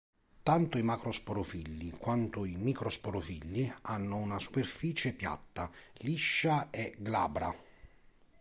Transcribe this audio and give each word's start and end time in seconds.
Tanto 0.41 0.79
i 0.79 0.81
macrosporofilli, 0.81 1.91
quanto 1.91 2.43
i 2.45 2.55
microsporofilli 2.55 3.71
hanno 3.83 4.15
una 4.17 4.39
superficie 4.39 5.13
piatta, 5.13 5.69
liscia 5.99 6.71
e 6.71 6.95
glabra. 6.97 7.55